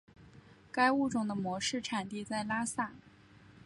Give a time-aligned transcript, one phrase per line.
[0.71, 2.93] 该物种的模式产地在拉萨。